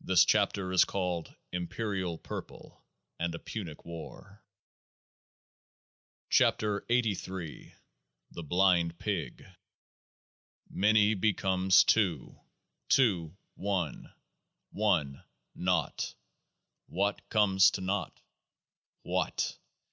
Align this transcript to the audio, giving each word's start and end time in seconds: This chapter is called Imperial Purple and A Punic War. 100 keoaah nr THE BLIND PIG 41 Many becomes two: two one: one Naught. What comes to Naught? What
This 0.00 0.24
chapter 0.24 0.70
is 0.72 0.84
called 0.84 1.34
Imperial 1.50 2.18
Purple 2.18 2.84
and 3.18 3.34
A 3.34 3.38
Punic 3.40 3.84
War. 3.84 4.44
100 6.30 6.86
keoaah 6.86 6.86
nr 6.88 7.72
THE 8.30 8.44
BLIND 8.44 8.96
PIG 9.00 9.38
41 9.38 9.56
Many 10.70 11.14
becomes 11.14 11.82
two: 11.82 12.38
two 12.88 13.36
one: 13.56 14.12
one 14.70 15.24
Naught. 15.56 16.14
What 16.86 17.28
comes 17.28 17.72
to 17.72 17.80
Naught? 17.80 18.20
What 19.02 19.58